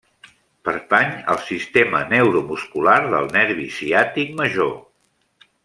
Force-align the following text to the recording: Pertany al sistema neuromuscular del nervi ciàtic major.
Pertany 0.69 1.11
al 1.33 1.37
sistema 1.49 2.01
neuromuscular 2.15 2.97
del 3.13 3.31
nervi 3.37 3.69
ciàtic 3.79 4.33
major. 4.43 4.77